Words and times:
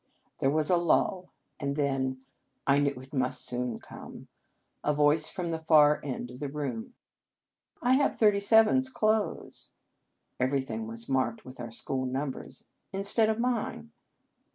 There 0.39 0.49
was 0.49 0.71
a 0.71 0.77
lull, 0.77 1.29
and 1.59 1.75
then 1.75 2.23
I 2.65 2.79
knew 2.79 2.99
it 2.99 3.13
must 3.13 3.45
soon 3.45 3.77
come 3.77 4.29
a 4.83 4.95
voice 4.95 5.29
from 5.29 5.51
the 5.51 5.59
far 5.59 6.01
end 6.03 6.31
of 6.31 6.39
the 6.39 6.49
room." 6.49 6.95
I 7.83 7.93
have 7.93 8.17
thirty 8.17 8.39
seven 8.39 8.77
s 8.79 8.89
clothes" 8.89 9.69
(everything 10.39 10.87
was 10.87 11.07
marked 11.07 11.45
with 11.45 11.59
our 11.59 11.69
school 11.69 12.07
numbers)," 12.07 12.63
instead 12.91 13.29
of 13.29 13.37
mine." 13.37 13.91